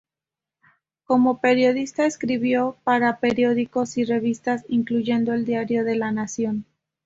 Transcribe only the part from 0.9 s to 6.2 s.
Como periodista escribió para periódicos y revistas, incluyendo el diario La